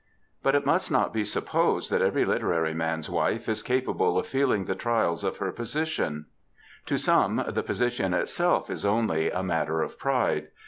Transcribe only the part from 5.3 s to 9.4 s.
her position; to some the position itself b only